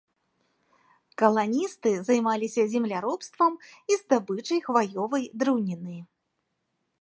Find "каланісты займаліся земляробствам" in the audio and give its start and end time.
1.21-3.53